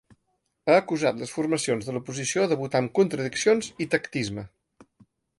[0.67, 4.47] Ha acusat les formacions de l’oposició de votar amb ‘contradiccions’ i ‘tactisme’.